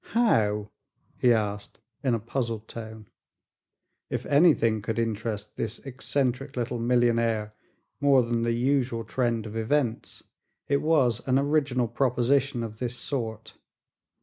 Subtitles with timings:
[0.15, 0.71] "How?"
[1.19, 3.07] he asked in a puzzled tone.
[4.09, 7.53] If anything could interest this eccentric little millionaire
[7.99, 10.23] more than the usual trend of events
[10.67, 13.53] it was an original proposition of this sort.